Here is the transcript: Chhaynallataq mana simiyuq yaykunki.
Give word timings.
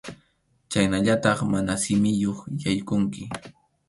Chhaynallataq 0.71 1.39
mana 1.51 1.73
simiyuq 1.83 2.39
yaykunki. 2.63 3.23